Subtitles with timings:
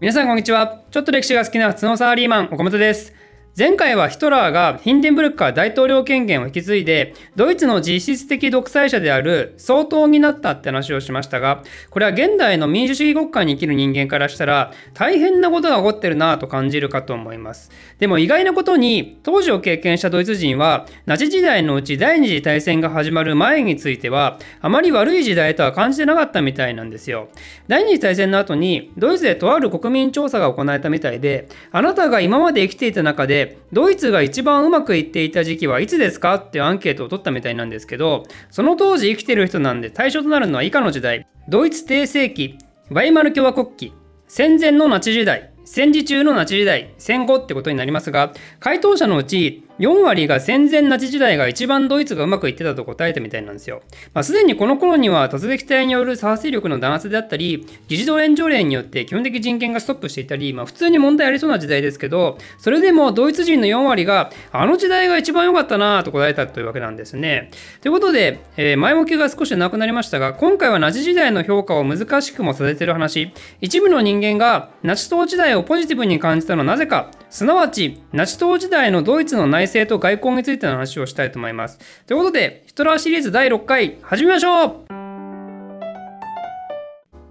[0.00, 0.82] 皆さんこんにちは。
[0.92, 3.12] ちょっと歴史が好きな普通のサラリーマン岡本です。
[3.58, 17.72] 前回はヒトラーがヒンデンブルクから大統領権限を引き継いでドイツの実質的独裁者である総統になったって話をしましたがこれは現代の民主主義国家に生きる人間からしたら大変なことが起こってるなぁと感じるかと思います。
[17.98, 27.28] でも意外なことに当時を経験したドイツ人はナチ時代のうち第二次大戦が始まる前についてはあまり悪い時代とは感じてなかったみたいなんですよ。
[27.66, 41.26] 第二次大戦の後にドイツでとある国民調査が行われたみたいであなたが今まで生きていた中でドイツが一番うまくいっていた時期はいつですかってアンケートを取ったみたいなんですけどその当時生きてる人なんで対象となるのは以下の時代。
[41.48, 42.58] ドイツ帝政期
[42.90, 43.94] バイマル共和国期
[44.26, 53.82] 戦前のナチ時代戦時中のナチ時代戦後ってことになりますが回答者のうち4割が戦前ナチ時代が一番ドイツがうまくいってたと答えたみたいなんですよ。
[54.12, 67.50] まあ、すでにこの頃には突撃隊による左派勢力の弾圧であったり、議事堂援助令によって基本的人権がストップしていたり、まあ、普通に問題ありそうな時代ですけど、それでもドイツ人の4割があの時代が一番良かったなぁと答えたというわけなんですね。
[67.80, 81.78] ということで、えー、前置きが少しなくなりましたが、今回はナチ時代の評価を難しくもさせている話、一部の人間がナチ党時代をポジティブに感じたのはなぜか、すなわち、ナチ党時代のドイツの内政と外交についての話をしたいと思います。
[82.06, 84.98] ということで、ヒトラーシリーズ第6回、始めましょう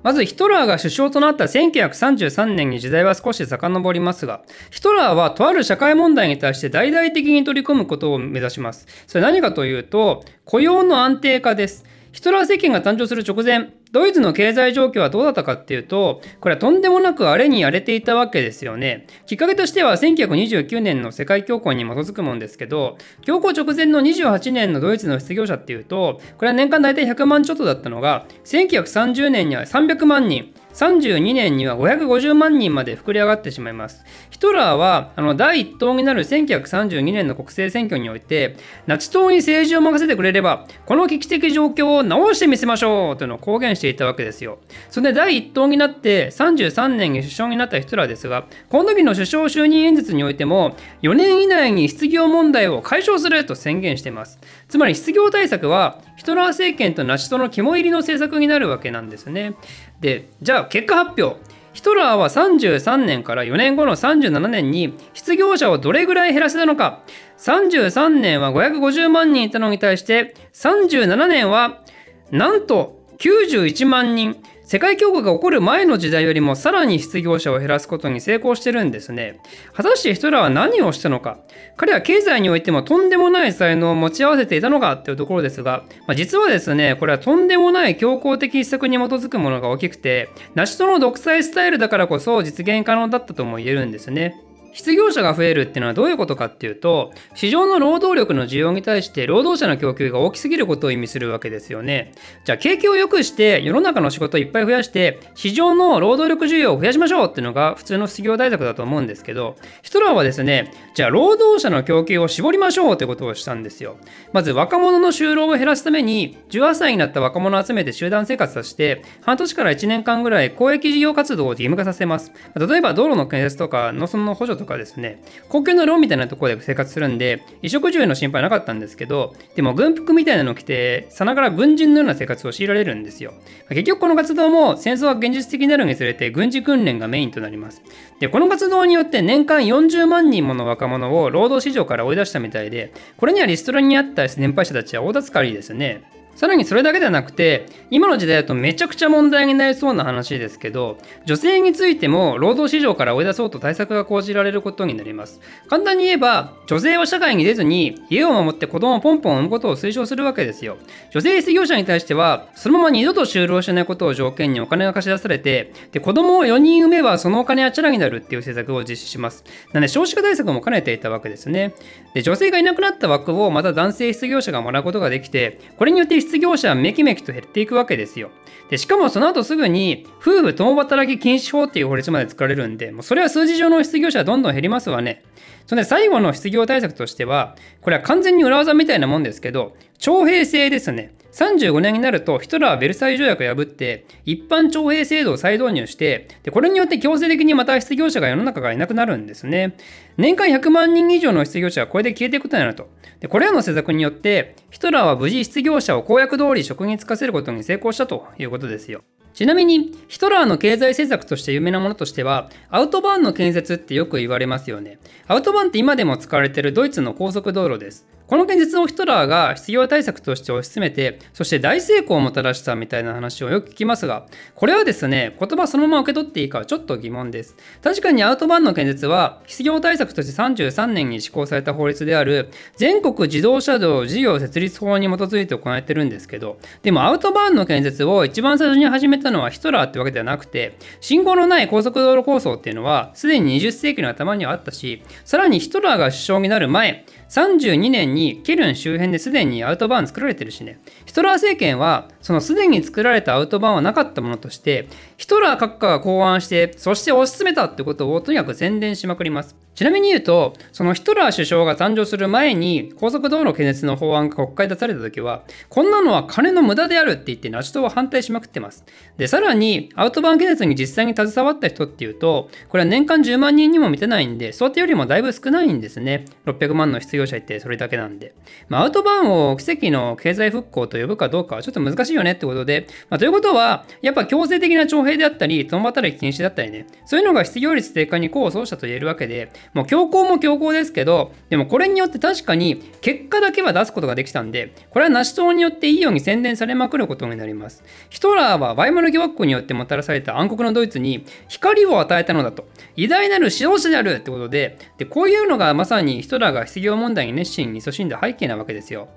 [0.03, 8.85] まずヒトラーが首相となった1933年に時代は少し遡りますが、ヒトラーはとある社会問題に対して大々的に取り組むことを目指します。
[9.07, 11.83] それ何かというと、雇用の安定化です。
[12.17, 19.05] ヒトラー政権が誕生する直前、ドイツの経済状況はどうだったかっていうと、これはとんでもなく荒れに荒れていたわけですよね。
[19.27, 34.05] きっかけとしては1929年の世界恐慌に基づくもんですけど、恐慌直前の28年のドイツの失業者っていうと、これは年間大体100万ちょっとだったのが、1930年には300万人、32年には550万人まで膨れ上がってしまいます。
[34.29, 44.59] ヒトラーはあの第1党になる1932年の国政選挙において、ナチ党に政治を任せてくれれば、この危機的状況を直してみせましょうというのを公言していたわけですよ。
[44.91, 54.39] それで第1党になって33年に首相になったヒトラーですが、この時の首相就任演説においても、4年以内に失業問題を解消すると宣言しています。
[54.67, 59.55] つまり失業対策はヒトラー政権とナチ党の肝入りの政策になるわけなんですね。
[60.01, 61.39] で、じゃあ結果発表。
[61.73, 67.03] ヒトラーは33年から4年後の37年に失業者をどれぐらい減らせたのか。
[67.37, 71.83] 33年は550万人いたのに対して37年は
[72.31, 74.35] なんと91万人。
[74.67, 79.39] 世界恐慌が起こる前の時代よりもさらに失業者を減らすことに成功してるんですね。
[79.73, 81.39] 果たしてヒトラーは何をしたのか
[81.77, 94.46] 彼は経済においてもとんでもない才能を持ち合わせていたのかっていうところですが、まあ、実はですね、これはとんでもない強硬的施策に基づくものが大きくて、ナシトの独裁スタイルだからこそ実現可能だったとも言えるんですね。
[94.77, 102.13] 失業者が増えるっていうのはどういうことかっていうと市場の労働力の需要に対して労働者の供給が大きすぎることを意味するわけですよね。
[102.45, 113.97] じゃあ景気を良くして世の中の仕事をいっぱい増やして市場の労働力需要を増やしましょうっていうのが普通の失業対策だと思うんですけどヒトラーはですねじゃあ労働者の供給を絞りましょうってことをしたんですよ。
[114.31, 122.31] まず若者の就労を減らすために18歳になった若者を集めて集団生活させて半年から1年間ぐらい公益事業活動を義務化させます。
[122.55, 133.33] 例えば道路の建設とか農村の補助とかかですね、公共のローンみたいなところで生活するんで、衣食住の心配なかったんですけど、でも軍服みたいなのを着て、さながら軍人のような生活を強いられるんですよ。
[133.69, 137.81] 結局この活動も戦争が現実的になるにつれて軍事訓練がメインとなります。
[138.19, 146.16] で、この活動によって年間40万人もの若者を労働市場から追い出したみたいで、これにはリストラにあった年配者たちは大助かりですね。
[146.37, 155.41] さらにそれだけではなくて、今の時代だとめちゃくちゃ問題になりそうな話ですけど、女性についても労働市場から追い出そうと対策が講じられることになります。
[155.67, 160.77] 簡単に言えば、女性は社会に出ずに家を守って子供をポンポン産むことを推奨するわけですよ。
[161.09, 169.43] 女性失業者に対しては、そのまま二度と就労しないことを条件にお金が貸し出されて、で子供を4人産めばそのお金はチャラになるっていう政策を実施します。
[169.73, 171.73] なので少子化対策も兼ねていたわけですね。
[172.13, 178.29] で女性がいなくなった枠をまた男性失業者がもらうことができて、これによって失業者はめきめきと減っていくわけですよ。
[178.69, 185.23] でしかもその後すぐに夫婦共働き禁止法っていう法律まで作られるんで、もうそれは数字上の失業者はどんどん減りますわね。
[185.65, 191.13] それで最後の失業対策としては、これは完全に裏技みたいなもんですけど、徴兵制ですね。
[191.31, 199.75] 35年になるとヒトラーはベルサイユ条約を破って一般徴兵制度を再導入してでこれによって強制的にまた失業者が世の中からいなくなるんですね。
[200.17, 202.89] 年間100万人以上の失業者がこれで消えていくことになると。
[203.19, 209.01] でこれらの施策によってヒトラーは無事失業者を公約通り職に就かせることに成功したということですよ。
[209.33, 214.97] ちなみにヒトラーの経済政策として有名なものとしてはアウトバーンの建設ってよく言われますよね。
[215.27, 218.07] アウトバーンって今でも使われているドイツの高速道路です。
[218.27, 227.55] この現実をヒトラーが失業対策として推し進めて、そして大成功をもたらしたみたいな話をよく聞きますが、これはですね、言葉そのまま受け取っていいかはちょっと疑問です。
[227.81, 250.79] 確かにアウトバンの建設は、失業対策として33年に施行された法律である、全国自動車道事業設立法に基づいて行われてるんですけど、でもアウトバーンの建設を一番最初に始めたのはヒトラーってわけではなくて、信号のない高速道路構想っていうのは、すでに20世紀の頭にはあったし、さらにヒトラーが首相になる前、32年にケルン周辺ですでにアウトバーン作られてるしね。
[251.05, 268.83] ヒトラー政権はそのすでに作られたアウトバーンはなかったものとしてヒトラー閣下が考案してそして推し進めたってことをとにかく宣伝しまくりますちなみに言うと、そのヒトラー首相が誕生する前に高速道路建設の法案が国会出された時は、こんなのは金の無駄であるって言ってナチ党は反対しまくってます。
[269.17, 276.25] で、さらにアウトバーン建設に実際に携わった人っていうと、これは年間10万人にも満てないんで、想定よりもだいぶ少ないんですね。
[276.47, 278.33] 600万の失業者いてそれだけなんで。
[278.69, 297.83] まあ、アウトバーンを奇跡の経済復興と呼ぶかどうかはちょっと難しいよねってことで、まあ、ということは、やっぱ強制的な徴兵であったり、共働き禁止だったりね、そういうのが失業率低下に功を奏したと言えるわけで、もう強行も強行ですけど、でもこれによって確かに結果だけは出すことができたんで、これはナシ党によっていいように宣伝されまくることになります。
[298.09, 302.67] ヒトラーはワイマル疑惑によってもたらされた暗黒のドイツに光を与えたのだと。
[302.95, 309.07] 偉大なる指導者であるってことで、でこういうのがまさにヒトラーが失業問題に熱心に勤しんだ背景なわけですよ。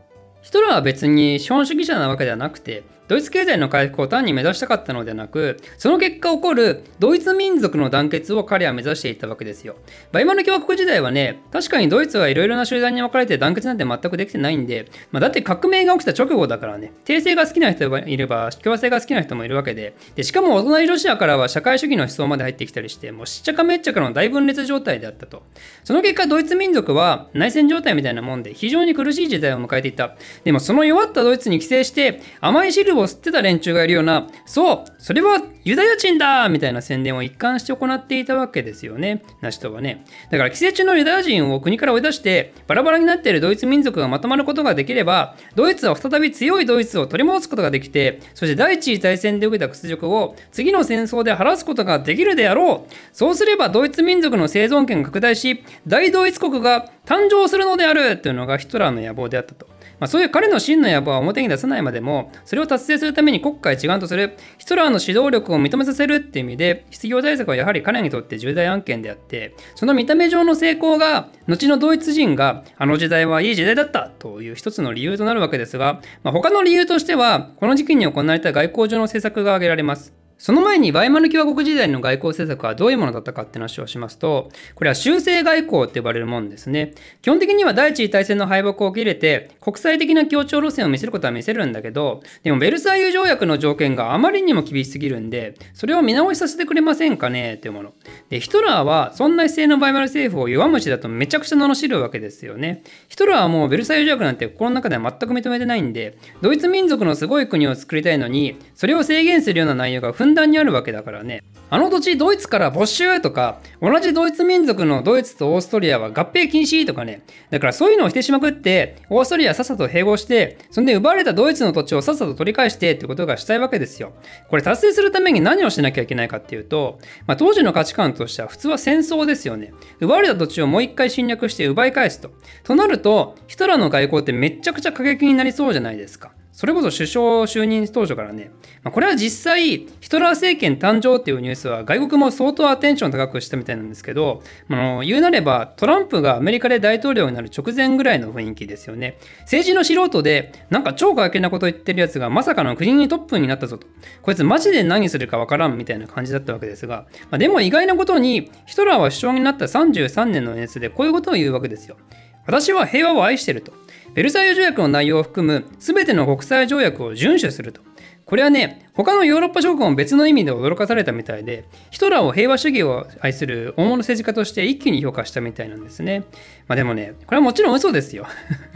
[0.43, 9.75] ヒトラーは別に資本主義者なわけではなくて、ドイツ経済の回復を単に目指したかったのではなく、その結果起こるドイツ民族の団結を彼は目指していたわけですよ。
[10.13, 25.43] バイマル共和国時代はね、確かにドイツはいろいろな集団に分かれて団結なんて全くできてないんで、まあ、だって革命が起きた直後だからね、帝政が好きな人がいれば、共和制が好きな人もいるわけで、でしかもお隣ロシアからは社会主義の思想まで入ってきたりして、もうしっちゃかめっちゃかの大分裂状態であったと。
[25.83, 30.15] その結果、ドイツ民族は内戦状態みたいなもんで、非常に苦しい時代を迎えていた。
[30.45, 40.05] でもその弱ったドイツに寄生して、甘い汁をを吸ってた連中がいるような、そう、それはユダヤ人だみたいな宣伝を一貫して行っていたわけですよね、ナシトはね。
[40.31, 52.95] だから、寄生虫のユダヤ人を国から追い出して、バラバラになっているドイツ民族がまとまることができれば、ドイツは再び強いドイツを取り戻すことができて、そして第一次大戦で受けた屈辱を次の戦争で晴らすことができるであろう。
[53.13, 59.70] そうすればドイツ民族の生存権が拡大し、大ドイツ国が誕生するのであるというのがヒトラーの野望であったと。
[60.01, 80.20] まあ、そういう彼の真の野望は表に出さないまでも、それを達成するために国家一丸とするヒトラーの指導力を認めさせるっていう意味で、失業対策はやはり彼にとって重大案件であって、その見た目上の成功が、後のドイツ人があの時代はいい時代だったという一つの理由となるわけですが、まあ、他の理由としては、この時期に行われた外交上の政策が挙げられます。
[80.41, 86.95] その前にワイマル共和国時代の外交政策はどういうものだったかって話をしますと、これは修正外交って呼ばれるものですね。
[87.21, 97.93] 基本的には第一次大戦の敗北を受け入れて、国際的な協調路線を見せることは見せるんだけど、でもベルサイユ条約の条件があまりにも厳しすぎるんで、それを見直しさせてくれませんかねっていうもの。
[98.31, 102.83] で、ヒトラーはそんな姿勢のバイマル政府を弱虫だとめちゃくちゃ罵るわけですよね。
[103.11, 111.43] ヒトラーはもうベルサイユ条約なんて心の中では全く認めてないんで、ドイツ民族のすごい国を作りたいのに、それを制限するような内容がふんだんにあるわけだからね。
[111.73, 117.23] あの土地ドイツから没収とか同じドイツ民族のドイツとオーストリアは合併禁止とかね。
[117.51, 124.13] だからそういうのをしてしまくってオーストリアさっさと併合してそんで奪われたドイツの土地をさっさと取り返してってことがしたいわけですよ。
[124.49, 129.73] これ達成するために何をしなきゃいけないかっていうと、まあ、当時の価値観としては普通は戦争ですよね。
[130.01, 132.33] 奪われた土地をもう一回侵略して奪い返すと。
[132.65, 136.33] となるとヒトラーの外交ってめっちゃくちゃ過激になりそうじゃないですか。
[136.61, 138.51] それこそ首相就任当初からね、
[138.83, 149.17] まあ、これは実際、ヒトラー政権誕生っていうニュースは外国も相当アテンション高くしたみたいなんですけど、あの言うなればトランプがアメリカで大統領になる直前ぐらいの雰囲気ですよね。
[149.45, 153.87] 政治の素人で、なんか超過激なこと言ってるやつがまさかの国にトップになったぞと。
[154.21, 161.97] こいつマジで何するかわからんみたいな感じだったわけですが、まあ、でも意外なことに、ヒトラーは首相になった33年の熱でこういうことを言うわけですよ。
[162.45, 163.73] 私は平和を愛してると。
[164.15, 167.81] ベルサイユ条約の内容を含む全ての国際条約を遵守すると。
[168.25, 176.25] これはね、他のヨーロッパ諸国も別の意味で驚かされたみたいで、ヒトラーを平和主義を愛する大物政治家として一気に評価したみたいなんですね。
[176.69, 178.27] まあでもね、これはもちろん嘘ですよ。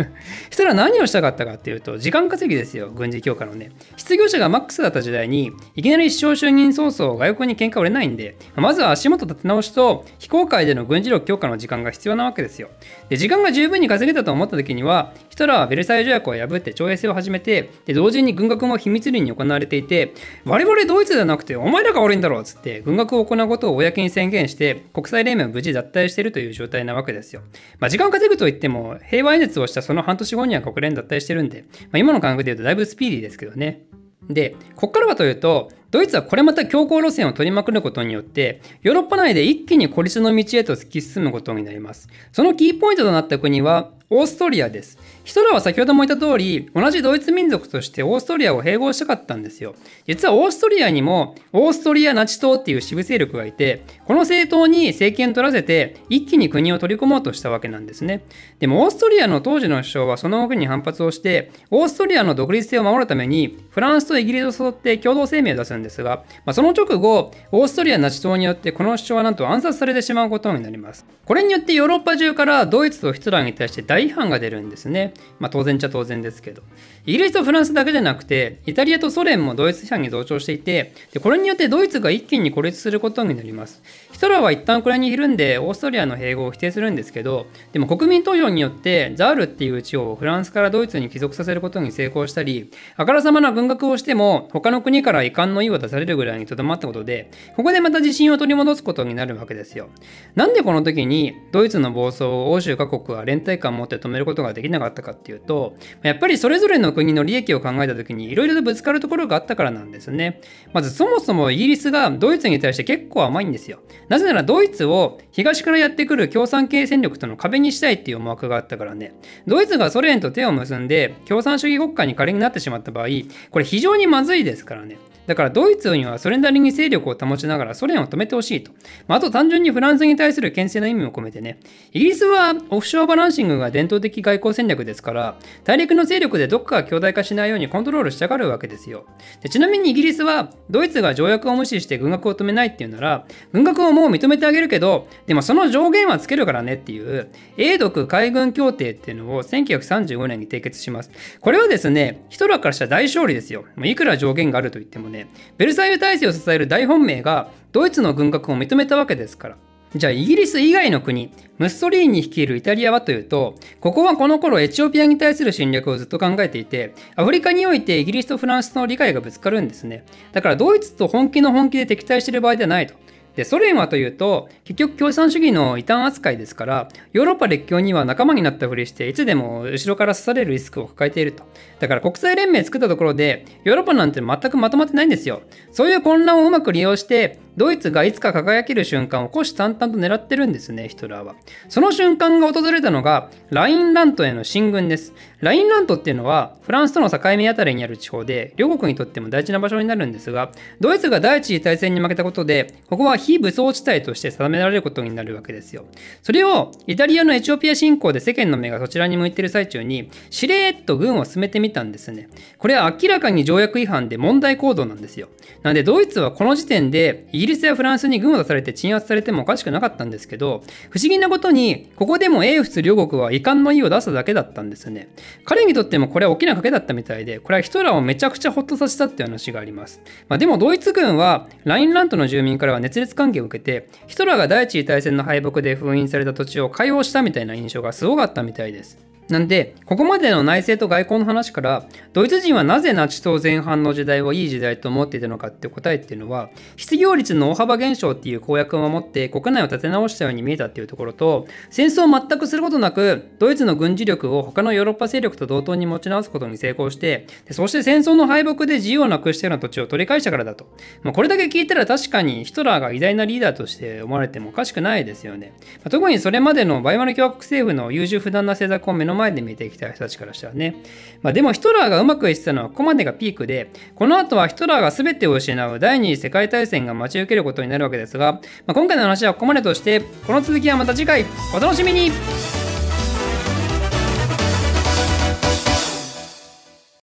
[0.51, 3.71] ヒトラー何をしたかったかっていうと、時間稼ぎですよ、軍事強化のね。
[3.97, 12.71] 失業者がマックスだった時代に、いきなり首相就任早々外国に喧嘩売れないんで、まずは足元立て直しと、非公開での軍事力強化の時間が必要なわけですよ。
[13.09, 20.14] で、時間が十分に稼げたと思った時には、ヒトラーはベルサイユ条約を破って徴兵制を始めて、で同時に軍拡も秘密裏に行われていて、
[20.45, 27.43] 我々ドイツじゃなくてお前らが悪いんだろうっつって軍学を行うことを公に宣言して国際連盟を無事脱退しているという状態なわけですよ。
[27.79, 33.87] まあ、時間を稼ぐといっても平和演説をしたその半年後には国連脱退してるんで、まあ、今の感覚で言うとだいぶスピーディーですけどね。
[34.29, 42.09] で、こっからはというと、ドイツはこれまた強硬路線を取りまくることによって、ヨーロッパ内で一気に孤立の道へと突き進むことになります。
[42.33, 44.99] そのキーポイントとなった国は、オーストリアです。
[45.25, 49.75] ヒトラーは先ほども言った通り、同じドイツ民族としてオーストリアを併合したかったんですよ。
[50.07, 58.25] 実はオーストリアにも、オーストリアナチ党っていう支部勢力がいて、この政党に政権取らせて、一気に国を取り込もうとしたわけなんですね。
[58.59, 71.07] でも、オーストリアの当時の首相はその動きに反発をして、オーストリアの独立性を守るために、フランスとイギリスを誘って共同声明を出すんですですが、まあ、その直後、オーストリアナチ党によってこの首相はなんと暗殺されてしまうことになります。
[71.25, 75.15] これによってヨーロッパ中からドイツとヒトラーに対して大批判が出るんですね。
[75.39, 76.63] まあ、当然ちゃ当然ですけど。
[77.07, 83.83] イギリスとフランスだけじゃなくて、イタリアとソ連もドイツ批判に同調していて、でこれによってドイツが一気に孤立することになります。
[84.15, 99.89] ヒトラーは一旦これにひるんで、オーストリアの併合を否定するんですけど、でも国民投票によって、ザールっていう地をフランスからドイツに帰属させることに成功したり、あからさまな軍拡をしても、他の国から遺憾の意を出されるぐらいにとどまったことで、ここでまた自信を取り戻すことになるわけですよ。
[100.37, 110.41] なんでこの時に、ドイツの暴走を欧州各国は連帯感を持って止めることができなかったかっていうと、やっぱりそれぞれの国の利益を考えた時にいろいろとぶつかるところがあったからなんですね。
[110.73, 113.81] まずそもそもイギリスがドイツに対して結構甘いんですよ。
[114.09, 119.15] なぜならドイツを東からやってくる共産系戦力との壁にしたいっていう思惑があったからね。
[119.47, 123.07] ドイツがソ連と手を結んで共産主義国家に仮になってしまった場合、
[123.51, 124.99] これ非常にまずいですからね。
[125.27, 128.73] だからドイツにはそれなりに勢力を保ちながらソ連を止めてほしいと。
[129.09, 131.59] まあ、あと単純にフランスに対する牽制の意味も込めてね。
[131.93, 139.07] イギリスはオフショアバランシングが伝統的外交戦略ですから、大陸の勢力でどっかが強大化しないようにコントロールしたがるわけですよ。
[139.43, 151.11] でちなみにイギリスはドイツが条約を無視して軍拡を止めないっていうなら、軍拡をもう認めてあげるけど、でもその上限はつけるからねっていう、英独海軍協定っていうのを1935年に締結します。
[151.41, 153.65] これはですね、ヒトラーからしたら大勝利ですよ。
[153.83, 159.57] いくら上限があると言ってもね、ねベルサイユ体制を支える大本命がドイツの軍拡を認めたわけですから。
[159.95, 170.05] じゃあイギリス以外の国、ムッソリーニ率いるイタリアはというと、ここはこの頃エチオピアに対する侵略をずっと考えていて、アフリカにおいてイギリスとフランスの理解がぶつかるんですね。
[170.33, 172.95] だからドイツと本気の本気で敵対してる場合ではないと。
[173.37, 181.45] でソ連はというと結局共産主義の異端扱いですからヨーロッパ列強には仲間になったふりしていつでも後ろから刺されるリスクを抱えていると。
[181.81, 185.43] だから国際連盟作ったところでヨーロッパなんて全くまとまってないんですよ。
[185.73, 191.35] そういう混乱をうまく利用してドイツがいつか輝ける瞬間を虎視眈々と狙ってるんですね、ヒトラーは。
[191.69, 195.13] その瞬間が訪れたのが、ラインラントへの進軍です。
[195.41, 205.85] ラインラントっていうのは、フランスとの境目あたりにある地方で、両国にとっても大事な場所になるんですが、ドイツが第一次大戦に負けたことで、ここは非武装地帯として定められることになるわけですよ。
[206.23, 212.29] それを、イタリアのエチオピア侵攻で世間の目がそちらに向いてる最中に、しれーっと軍を進めてみたんですね。
[212.59, 215.29] これは明らかに条約違反で問題行動なんですよ。
[215.63, 225.09] なので、ドイツはこの時点で、ギリスやフランスに軍を出されて鎮圧されてもおかしくなかったんですけど、不思議なことに、ここでも英仏両国は遺憾の意を出すだけだったんですね。
[225.45, 230.01] 彼にとってもこれは大きな賭けだったみたいで、これはヒトラーをめちゃくちゃホッとさせたっていう話があります。
[230.29, 239.14] まあ、でもドイツ軍は、ラインラントの住民からは熱烈関係を受けて、ヒトラーが第一次大戦の敗北で封印された土地を解放したみたいな印象がすごかったみたいです。
[239.29, 260.67] なんで、ここまでの内政と外交の話から、ドイツ人はなぜナチ党前半の時代をいい時代と思っていたのかって答えっていうのは、失業率の大幅減少っていう公約を守って国内を立て直したように見えたっていうところと、戦争を全くすることなく、ドイツの軍事力を他のヨーロッパ勢力と同等に持ち直すことに成功して、そして戦争の敗北で自由をなくしたような土地を取り返したからだと。
[261.03, 265.55] まあ、これだけ聞いたら確かにヒトラーが偉大なリーダーとして思われてもおかしくないですよね。
[265.79, 270.77] まあ、特にそれまでのバイマル共和国政府の優柔不断な政策を目のの前で見てきた人たちからしたらね。
[271.23, 281.25] まあ、でもヒトラーがうまくいってたのはここまでがピークで、この後はヒトラーが全てを失う第二次世界大戦が待ち受けることになるわけですが、まあ、今回の話はここまでとして、この続きはまた次回
[281.57, 282.64] お楽しみに